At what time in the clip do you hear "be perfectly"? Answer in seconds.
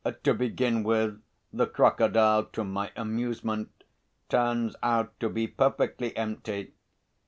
5.29-6.17